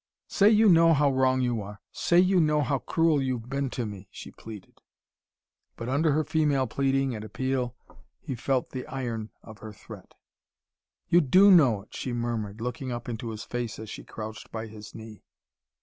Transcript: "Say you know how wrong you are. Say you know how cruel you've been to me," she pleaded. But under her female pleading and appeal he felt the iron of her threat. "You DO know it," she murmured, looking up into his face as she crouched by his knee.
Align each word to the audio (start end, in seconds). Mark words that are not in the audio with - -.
"Say 0.25 0.49
you 0.49 0.67
know 0.67 0.95
how 0.95 1.11
wrong 1.11 1.41
you 1.41 1.61
are. 1.61 1.79
Say 1.91 2.17
you 2.19 2.41
know 2.41 2.61
how 2.63 2.79
cruel 2.79 3.21
you've 3.21 3.47
been 3.51 3.69
to 3.69 3.85
me," 3.85 4.07
she 4.09 4.31
pleaded. 4.31 4.81
But 5.75 5.89
under 5.89 6.13
her 6.13 6.23
female 6.23 6.65
pleading 6.65 7.13
and 7.13 7.23
appeal 7.23 7.75
he 8.19 8.33
felt 8.33 8.71
the 8.71 8.87
iron 8.87 9.29
of 9.43 9.59
her 9.59 9.71
threat. 9.73 10.15
"You 11.09 11.21
DO 11.21 11.51
know 11.51 11.83
it," 11.83 11.93
she 11.93 12.13
murmured, 12.13 12.61
looking 12.61 12.91
up 12.91 13.07
into 13.07 13.29
his 13.29 13.43
face 13.43 13.77
as 13.77 13.91
she 13.91 14.03
crouched 14.03 14.51
by 14.51 14.65
his 14.65 14.95
knee. 14.95 15.21